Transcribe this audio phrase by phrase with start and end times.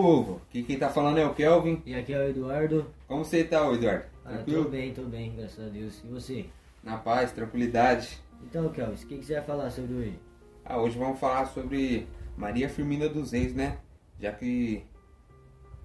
[0.00, 0.40] povo!
[0.48, 1.82] Aqui quem tá falando é o Kelvin.
[1.84, 2.86] E aqui é o Eduardo.
[3.06, 4.04] Como você tá, Eduardo?
[4.24, 4.64] Ah, Tranquilo?
[4.64, 6.02] tô bem, tô bem, graças a Deus.
[6.04, 6.46] E você?
[6.82, 8.18] Na paz, tranquilidade.
[8.42, 10.18] Então, Kelvin, o que que você vai falar sobre hoje?
[10.64, 13.78] Ah, hoje vamos falar sobre Maria Firmina dos Reis, né?
[14.18, 14.82] Já que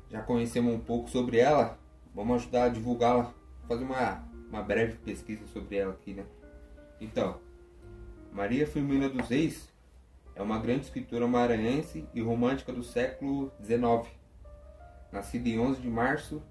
[0.09, 1.77] já conhecemos um pouco sobre ela,
[2.13, 3.33] vamos ajudar a divulgá-la,
[3.67, 6.23] fazer uma, uma breve pesquisa sobre ela aqui, né?
[7.01, 7.37] Então,
[8.31, 9.69] Maria Firmina dos Reis
[10.35, 14.07] é uma grande escritora maranhense e romântica do século XIX.
[15.11, 16.41] Nascida em 11 de março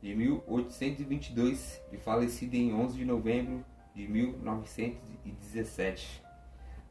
[0.00, 6.22] de 1822 e falecida em 11 de novembro de 1917.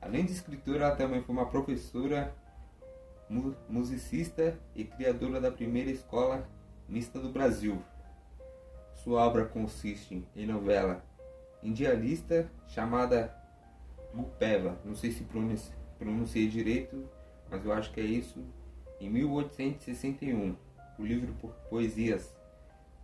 [0.02, 2.34] Além de escritora, ela também foi uma professora,
[3.30, 6.48] mu- musicista e criadora da primeira escola
[6.88, 7.82] mista do Brasil.
[8.96, 11.04] Sua obra consiste em novela
[11.64, 13.34] indianista chamada
[14.14, 17.08] Gupeva, não sei se pronunci- pronunciei direito,
[17.48, 18.44] mas eu acho que é isso,
[19.00, 20.56] em 1861.
[20.98, 22.34] O livro por poesias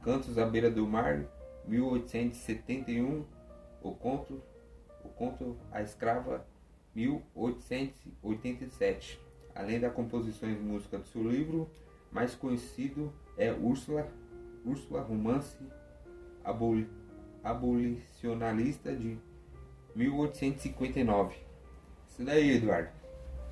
[0.03, 1.25] Cantos à beira do mar,
[1.67, 3.25] 1871.
[3.83, 4.41] O conto,
[5.03, 6.45] o conto A Escrava,
[6.95, 9.19] 1887.
[9.53, 11.69] Além da composição de música do seu livro,
[12.11, 14.07] mais conhecido é Úrsula,
[14.65, 15.57] Úrsula Romance
[16.43, 16.89] Aboli-
[17.43, 19.17] Abolicionalista de
[19.95, 21.46] 1859.
[22.17, 22.89] Isso daí, Eduardo.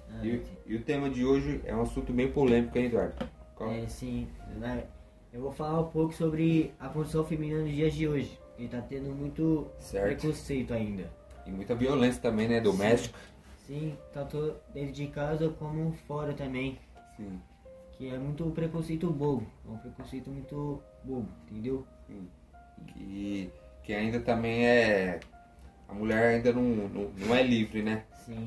[0.09, 3.29] Ah, E, o- e o tema de hoje é um assunto bem polêmico, hein, Eduardo?
[3.55, 3.71] Qual?
[3.71, 4.27] É, sim,
[4.57, 4.85] né?
[5.31, 8.39] eu vou falar um pouco sobre a condição feminina nos dias de hoje.
[8.57, 10.21] E tá tendo muito Certo.
[10.21, 11.11] preconceito ainda.
[11.45, 12.61] E muita violência também, né?
[12.61, 13.17] Doméstica.
[13.67, 16.79] Sim, tanto dentro de casa como fora também.
[17.17, 17.41] Sim,
[17.97, 19.45] Que é muito preconceito bobo.
[19.67, 21.85] É um preconceito muito bobo, entendeu?
[22.07, 22.27] sim.
[22.87, 23.51] Que,
[23.83, 25.19] que ainda também é.
[25.87, 28.05] A mulher ainda não, não, não é livre, né?
[28.25, 28.45] Sim,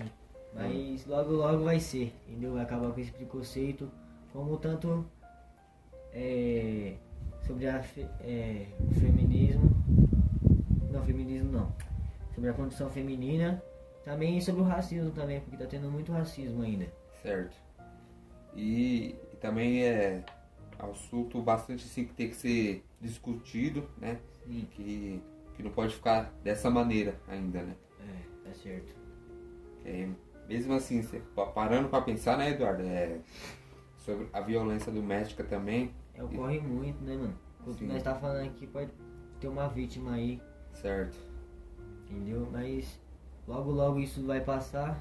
[0.54, 2.54] mas logo logo vai ser, entendeu?
[2.54, 3.90] Vai acabar com esse preconceito,
[4.32, 5.06] como tanto
[6.12, 6.94] é,
[7.46, 7.84] sobre a
[8.20, 9.70] é, o feminismo,
[10.90, 11.72] não feminismo não,
[12.34, 13.62] sobre a condição feminina,
[14.04, 16.86] também sobre o racismo também, porque tá tendo muito racismo ainda.
[17.22, 17.56] Certo.
[18.54, 20.24] E, e também é
[20.78, 24.18] assunto bastante assim que tem que ser discutido, né?
[24.46, 25.22] Sim, Que,
[25.58, 27.74] que não pode ficar dessa maneira ainda, né?
[28.00, 28.94] é, tá certo.
[29.84, 30.08] É,
[30.48, 31.02] mesmo assim,
[31.52, 32.84] parando para pensar, né, Eduardo?
[32.84, 33.18] É,
[33.96, 37.36] sobre a violência doméstica também, É, ocorre muito, né, mano?
[37.60, 37.86] Enquanto Sim.
[37.88, 38.92] nós tá falando aqui, pode
[39.40, 40.40] ter uma vítima aí,
[40.72, 41.18] certo?
[42.08, 42.48] entendeu?
[42.52, 43.00] Mas
[43.46, 44.96] logo logo isso vai passar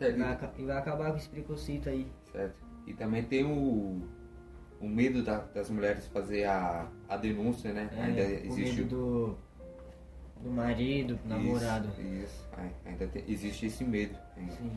[0.00, 2.10] É, e vai, e vai acabar com esse preconceito aí.
[2.32, 2.56] Certo.
[2.86, 4.02] E também tem o,
[4.80, 7.88] o medo da- das mulheres fazer a, a denúncia, né?
[7.96, 9.38] É, ainda o existe medo do,
[10.42, 11.88] do marido, do namorado.
[11.88, 12.48] Isso, isso.
[12.56, 14.16] Ai, ainda tem- existe esse medo.
[14.36, 14.52] ainda.
[14.52, 14.72] Sim,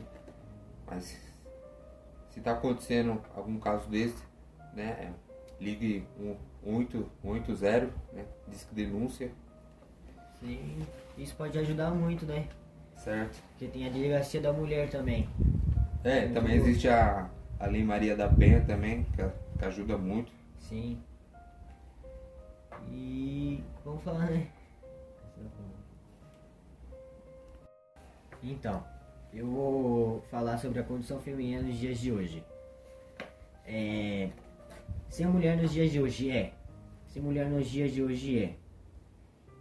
[0.86, 1.18] Mas
[2.30, 4.24] se tá acontecendo algum caso desse,
[4.74, 4.90] né?
[5.00, 5.12] é,
[5.60, 8.26] Ligue um, 180, né?
[8.48, 9.32] Disque denúncia,
[10.40, 10.86] sim.
[11.18, 12.48] Isso pode ajudar muito, né?
[12.96, 13.42] certo?
[13.52, 15.28] Porque tem a delegacia da mulher também.
[16.04, 17.28] É, também existe a,
[17.60, 19.22] a Lei Maria da Penha também, que,
[19.58, 20.32] que ajuda muito.
[20.60, 21.02] Sim.
[22.90, 24.52] E vamos falar, né?
[28.44, 28.84] Então,
[29.34, 32.44] eu vou falar sobre a condição feminina nos dias de hoje.
[33.66, 34.30] É,
[35.10, 36.54] ser mulher nos dias de hoje é.
[37.08, 38.56] Ser mulher nos dias de hoje é.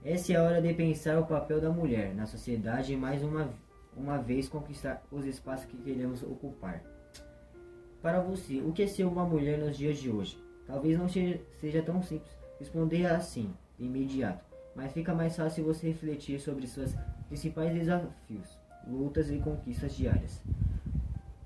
[0.04, 3.50] Essa é a hora de pensar o papel da mulher na sociedade e mais uma,
[3.96, 6.95] uma vez conquistar os espaços que queremos ocupar.
[8.02, 10.38] Para você, o que é ser uma mulher nos dias de hoje?
[10.66, 16.40] Talvez não seja, tão simples responder assim, de imediato, mas fica mais fácil você refletir
[16.40, 16.94] sobre seus
[17.28, 20.40] principais desafios, lutas e conquistas diárias.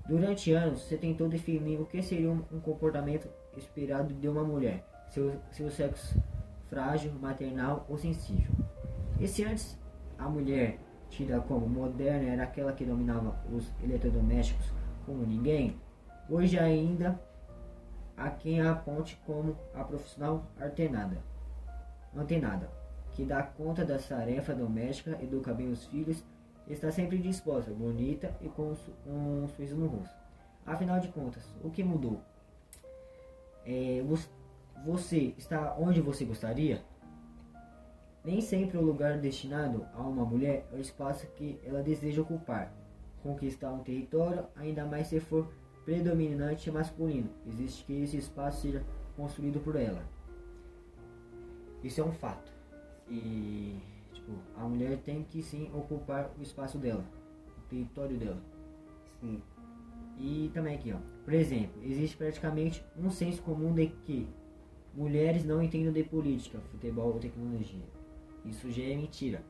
[0.07, 5.33] Durante anos, você tentou definir o que seria um comportamento esperado de uma mulher, seu,
[5.51, 6.21] seu sexo
[6.69, 8.51] frágil, maternal ou sensível.
[9.19, 9.77] E se antes
[10.17, 10.79] a mulher,
[11.09, 14.65] tida como moderna, era aquela que dominava os eletrodomésticos
[15.05, 15.75] como ninguém,
[16.31, 17.19] hoje ainda
[18.15, 21.17] há quem a aponte como a profissional antenada,
[22.15, 22.71] antenada,
[23.11, 26.23] que dá conta da tarefa doméstica, educa bem os filhos,
[26.67, 28.73] está sempre disposta, bonita e com
[29.05, 30.15] um sorriso no rosto.
[30.65, 32.21] Afinal de contas, o que mudou?
[33.65, 34.01] É,
[34.85, 36.81] você está onde você gostaria?
[38.23, 42.71] Nem sempre o lugar destinado a uma mulher é o espaço que ela deseja ocupar.
[43.21, 45.51] Conquistar um território, ainda mais se for
[45.85, 48.83] predominante masculino, existe que esse espaço seja
[49.15, 50.03] construído por ela.
[51.83, 52.51] Isso é um fato.
[53.09, 53.75] E
[54.13, 57.03] tipo, a mulher tem que sim ocupar o espaço dela,
[57.57, 58.41] o território dela.
[59.19, 59.41] Sim.
[60.17, 60.97] E também aqui, ó.
[61.23, 64.27] Por exemplo, existe praticamente um senso comum de que
[64.93, 67.85] mulheres não entendem de política, futebol ou tecnologia.
[68.45, 69.43] Isso já é mentira.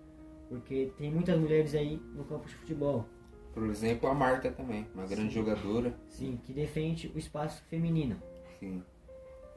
[0.49, 3.05] Porque tem muitas mulheres aí no campo de futebol.
[3.53, 5.93] Por exemplo, a Marta também, uma grande jogadora.
[6.09, 8.15] Sim, que defende o espaço feminino.
[8.59, 8.81] Sim.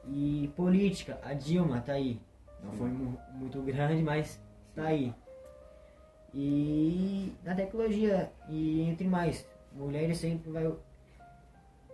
[0.07, 2.21] E política, a Dilma tá aí.
[2.63, 4.41] Não foi mu- muito grande, mas
[4.75, 5.15] tá aí.
[6.33, 10.73] E na tecnologia, e entre mais, mulheres sempre vai.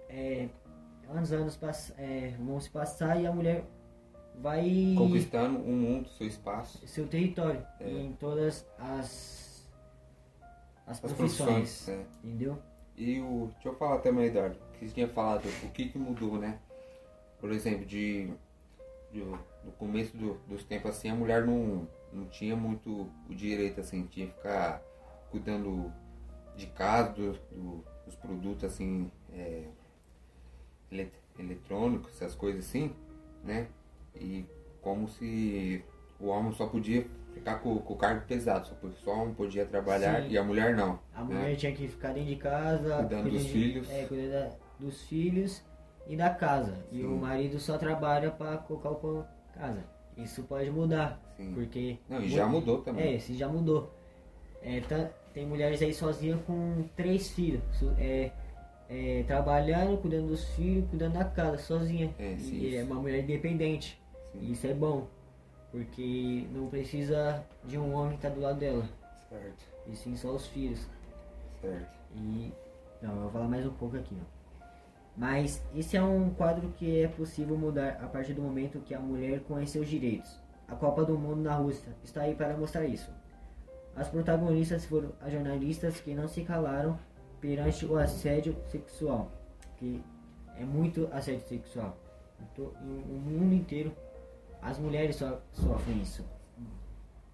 [0.08, 0.48] É,
[1.08, 3.64] anos, anos pass, é, vão se passar e a mulher
[4.40, 4.94] vai.
[4.96, 6.86] Conquistando o mundo, seu espaço.
[6.86, 7.88] seu território É.
[7.90, 9.49] em todas as,
[10.90, 11.48] as, As profissões.
[11.84, 11.88] profissões.
[11.88, 12.04] é.
[12.24, 12.58] Entendeu?
[12.96, 13.48] E o.
[13.54, 14.56] Deixa eu falar também, Eduardo.
[14.78, 16.58] Que você tinha falado, o que, que mudou, né?
[17.38, 18.30] Por exemplo, de.
[19.12, 19.20] de
[19.64, 24.06] no começo do- dos tempos assim, a mulher não, não tinha muito o direito, assim,
[24.06, 24.82] tinha que ficar
[25.30, 25.92] cuidando
[26.56, 29.64] de casa, do, do- dos produtos assim, é,
[30.90, 32.94] ele- eletrônicos, essas coisas assim,
[33.44, 33.68] né?
[34.14, 34.44] E
[34.82, 35.84] como se
[36.18, 38.74] o homem só podia ficar com, com o cargo pesado, só,
[39.04, 40.28] só homem podia trabalhar Sim.
[40.30, 40.98] e a mulher não.
[41.14, 41.34] A né?
[41.36, 43.90] mulher tinha que ficar dentro de casa, Cuidando dos de- filhos.
[43.90, 45.62] É, cuidando da- dos filhos
[46.06, 46.74] e da casa.
[46.90, 47.06] E Sim.
[47.06, 49.84] o marido só trabalha para colocar o pão em casa.
[50.16, 51.52] Isso pode mudar, Sim.
[51.54, 51.98] porque.
[52.08, 53.04] Não, e já mudou também.
[53.12, 53.94] É, isso já mudou.
[54.62, 57.62] É, tá- tem mulheres aí sozinhas com três filhos.
[57.98, 58.30] É,
[58.88, 62.12] é, trabalhando, cuidando dos filhos, cuidando da casa, sozinha.
[62.18, 62.90] É, sim, e é isso.
[62.92, 63.98] uma mulher independente.
[64.32, 64.38] Sim.
[64.42, 65.06] E isso é bom.
[65.70, 68.84] Porque não precisa de um homem que tá do lado dela.
[69.28, 70.80] Certo, E sim só os filhos.
[71.60, 71.96] certo.
[72.14, 72.52] E.
[73.00, 74.40] Não, eu vou falar mais um pouco aqui, ó.
[75.16, 78.98] Mas esse é um quadro que é possível mudar a partir do momento que a
[79.00, 80.40] mulher conheceu os direitos.
[80.68, 83.10] A Copa do Mundo na Rússia está aí para mostrar isso.
[83.96, 86.98] As protagonistas foram as jornalistas que não se calaram
[87.40, 89.30] perante o assédio sexual,
[89.76, 90.02] que
[90.56, 91.96] é muito assédio sexual.
[92.40, 93.92] Então, o mundo inteiro,
[94.62, 96.24] as mulheres so, sofrem isso.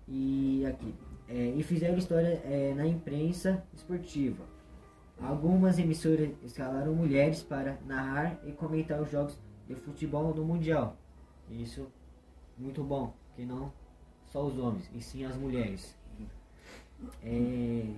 [0.08, 0.94] E aqui,
[1.28, 4.44] é, e fizeram história é, na imprensa esportiva.
[5.20, 10.96] Algumas emissoras escalaram mulheres para narrar e comentar os jogos de futebol no Mundial.
[11.50, 11.90] Isso
[12.56, 13.72] muito bom, que não
[14.26, 15.96] só os homens, e sim as mulheres.
[17.22, 17.94] É,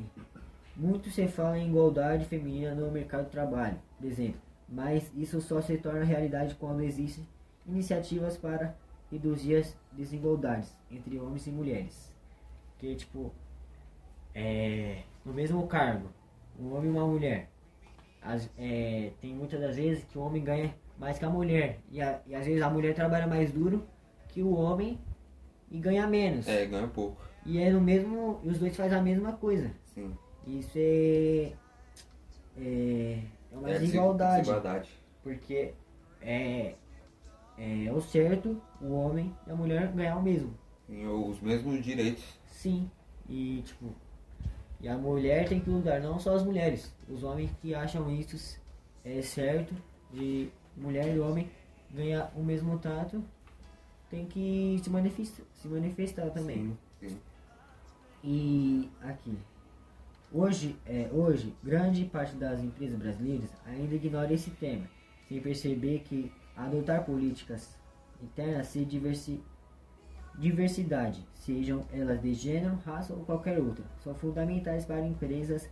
[0.76, 5.60] muito se fala em igualdade feminina no mercado de trabalho, por exemplo, mas isso só
[5.60, 7.26] se torna realidade quando existem
[7.66, 8.76] iniciativas para
[9.10, 12.12] reduzir as desigualdades entre homens e mulheres.
[12.78, 13.32] Que tipo,
[14.34, 16.08] é, no mesmo cargo,
[16.58, 17.48] um homem e uma mulher.
[18.22, 21.78] As- é, tem muitas das vezes que o homem ganha mais que a mulher.
[21.90, 23.86] E, a- e às vezes a mulher trabalha mais duro
[24.28, 24.98] que o homem
[25.70, 26.46] e ganha menos.
[26.48, 27.20] É, ganha pouco.
[27.46, 28.40] E é no mesmo.
[28.42, 29.70] E os dois fazem a mesma coisa.
[29.94, 30.16] Sim.
[30.46, 31.52] Isso é.
[32.56, 33.18] É,
[33.52, 34.40] é uma É, desigualdade.
[34.42, 34.90] Desigualdade.
[35.22, 35.72] Porque
[36.20, 36.74] é,
[37.58, 40.54] é o certo o homem e a mulher ganhar o mesmo.
[40.86, 42.24] Tem os mesmos direitos.
[42.46, 42.90] Sim.
[43.28, 43.94] E tipo.
[44.80, 46.94] E a mulher tem que lutar, não só as mulheres.
[47.08, 48.60] Os homens que acham isso
[49.04, 49.74] é certo,
[50.12, 51.50] de mulher e homem
[51.90, 53.22] ganhar o mesmo trato,
[54.08, 56.76] tem que se manifestar, se manifestar também.
[57.00, 57.18] Sim, sim.
[58.22, 59.36] E aqui.
[60.32, 64.86] Hoje, é, hoje, grande parte das empresas brasileiras ainda ignora esse tema,
[65.26, 67.78] sem perceber que adotar políticas
[68.22, 69.40] internas se diversi,
[70.36, 75.68] diversidade, sejam elas de gênero, raça ou qualquer outra, são fundamentais para empresas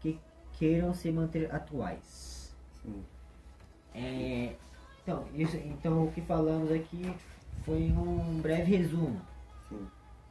[0.00, 0.18] que
[0.52, 2.54] queiram se manter atuais.
[3.94, 4.54] É,
[5.02, 7.12] então, isso, então, o que falamos aqui
[7.64, 9.20] foi um breve resumo
[9.68, 9.86] Sim.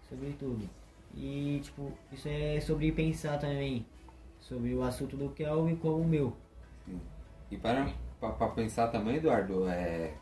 [0.09, 0.69] sobre tudo.
[1.15, 3.85] E, tipo, isso é sobre pensar também
[4.39, 6.35] sobre o assunto do Kelvin como o meu.
[6.85, 6.99] sim.
[7.49, 10.13] E para, para, pensar também, Eduardo, é,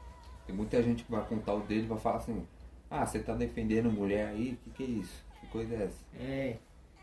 [0.46, 2.46] tem muita gente que vai contar o dele e vai falar assim,
[2.90, 5.26] ah, você tá defendendo mulher aí, o que, que é isso?
[5.40, 6.04] Que coisa é essa?
[6.20, 6.58] É,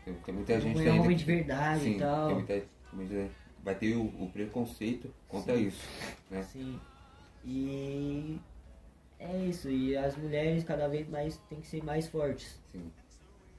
[0.05, 2.27] Tem, tem muita gente é ainda homem de verdade Sim, e tal.
[2.27, 3.29] tem muita, muita-
[3.63, 5.67] vai ter o, o preconceito contra Sim.
[5.67, 5.89] isso,
[6.29, 6.43] né?
[6.43, 6.79] Sim.
[7.45, 8.39] E
[9.19, 9.69] é isso.
[9.69, 12.59] E as mulheres cada vez mais têm que ser mais fortes.
[12.71, 12.91] Sim,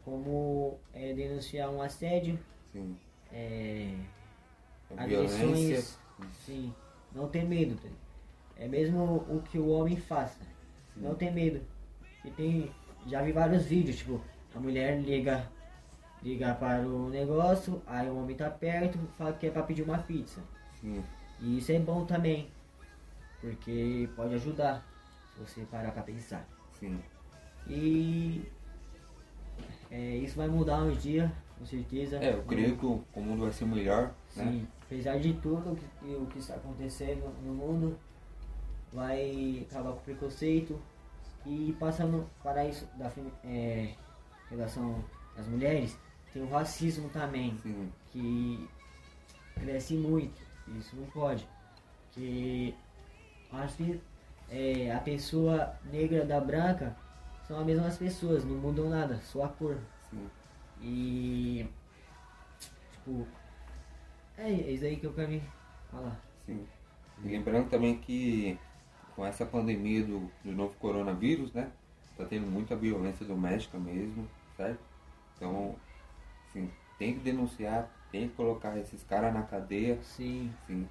[0.05, 2.38] Como é, denunciar um assédio,
[2.73, 2.97] sim.
[3.33, 3.95] é,
[5.07, 5.99] violência, agressões.
[6.47, 6.75] Sim.
[7.14, 7.76] Não ter medo.
[7.80, 7.88] tá?
[8.56, 10.40] É mesmo o que o homem faça.
[10.97, 11.61] Não ter medo.
[12.25, 12.71] E tem.
[13.06, 14.21] Já vi vários vídeos, tipo,
[14.54, 15.47] a mulher liga,
[16.23, 19.99] liga para o negócio, aí o homem tá perto, fala que é pra pedir uma
[19.99, 20.40] pizza.
[20.80, 21.04] sim,
[21.40, 22.49] E isso é bom também.
[23.42, 24.83] Porque pode ajudar
[25.35, 26.49] se você parar pra pensar.
[26.80, 26.99] sim.
[27.66, 28.44] E
[29.90, 32.16] é, isso vai mudar um dia com certeza.
[32.18, 34.66] É, eu creio que o, o mundo vai ser melhor, né?
[34.87, 37.99] Apesar de tudo o que, o que está acontecendo no mundo,
[38.93, 40.81] vai acabar com o preconceito
[41.47, 43.11] e passando para isso da
[43.45, 43.95] é,
[44.50, 45.05] relação
[45.37, 45.99] às mulheres,
[46.33, 48.69] tem o racismo também, Sim, que
[49.55, 50.41] cresce muito,
[50.79, 51.47] isso não pode.
[52.12, 52.75] Que
[53.53, 54.00] acho que
[54.49, 56.97] é, a pessoa negra da branca
[57.47, 59.79] são as mesmas pessoas, não mudam nada, só a cor.
[60.11, 60.29] sim.
[60.81, 61.67] E
[62.93, 63.26] tipo,
[64.37, 65.41] é, é isso aí que eu quero
[65.91, 66.21] falar.
[66.47, 66.67] Sim.
[67.25, 68.59] E lembrando também que
[69.14, 71.71] com essa pandemia do, do novo coronavírus, né?
[72.17, 74.81] Tá tendo muita violência doméstica mesmo, certo?
[75.37, 75.75] Então,
[76.49, 80.53] assim, tem que denunciar, tem que colocar esses caras na cadeia, Sim.
[80.67, 80.88] sim.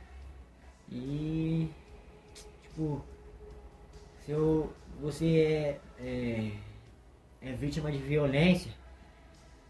[0.90, 1.70] E
[2.64, 3.04] tipo,
[4.26, 6.52] se eu, você é, é,
[7.42, 8.72] é vítima de violência,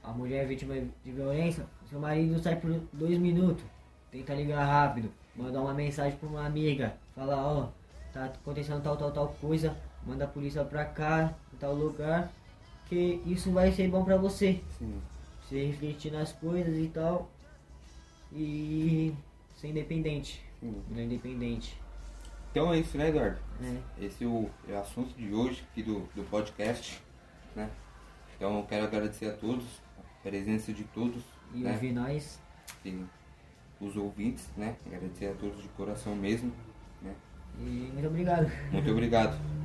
[0.03, 3.63] a mulher é vítima de violência, seu marido sai por dois minutos,
[4.12, 7.69] tenta ligar rápido, mandar uma mensagem pra uma amiga, falar, ó,
[8.12, 12.31] tá acontecendo tal, tal, tal coisa, manda a polícia pra cá, em tal lugar,
[12.88, 14.62] que isso vai ser bom pra você.
[14.77, 15.01] Sim,
[15.41, 17.29] Você refletir nas coisas e tal.
[18.31, 19.13] E
[19.55, 20.43] ser independente.
[20.60, 20.75] sim.
[20.91, 21.77] Independente.
[22.51, 23.39] Então é isso, né, Eduardo?
[23.60, 23.81] Né?
[24.00, 27.01] Esse é o, é o assunto de hoje aqui do, do podcast,
[27.55, 27.69] né?
[28.36, 29.63] Então eu quero agradecer a todos,
[30.24, 31.72] presença de todos, E né?
[31.74, 32.39] ouvir nós.
[32.86, 33.03] E
[33.80, 34.75] os ouvintes, né?
[34.88, 36.51] Agradecer a todos de coração mesmo,
[37.01, 37.13] né?
[37.60, 38.50] E muito obrigado.
[38.72, 39.38] Muito obrigado.